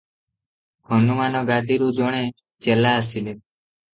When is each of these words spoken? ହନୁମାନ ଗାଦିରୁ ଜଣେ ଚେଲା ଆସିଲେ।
ହନୁମାନ 0.93 1.41
ଗାଦିରୁ 1.49 1.91
ଜଣେ 1.99 2.21
ଚେଲା 2.67 2.97
ଆସିଲେ। 3.03 3.37